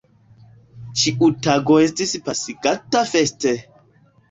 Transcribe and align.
Ĉiu 1.01 1.29
tago 1.49 1.77
estis 1.83 2.15
pasigata 2.31 3.07
feste. 3.13 3.57